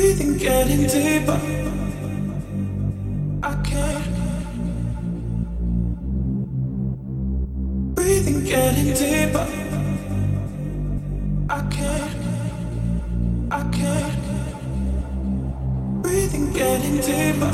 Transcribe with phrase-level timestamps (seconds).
[0.00, 1.38] Breathing, getting deeper.
[3.42, 4.04] I can't.
[7.94, 9.46] Breathing, getting deeper.
[11.50, 12.12] I can't.
[13.50, 14.14] I can't.
[16.02, 17.50] Breathing, getting deeper.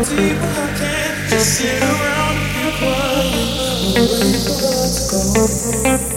[0.00, 0.16] People
[0.80, 5.10] can't Just sit around and worry where the world's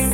[0.00, 0.05] go.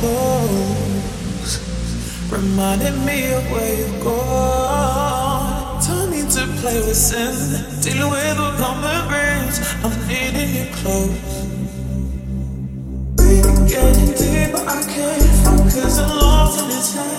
[0.00, 1.52] Clothes.
[2.30, 5.58] Reminding me of where you've gone.
[5.86, 7.34] Don't need to play with sin
[7.80, 11.46] Dealing with the common rains I'm needing you close
[13.16, 15.98] Breathing, getting deeper I can't focus.
[15.98, 17.17] I'm lost in its hands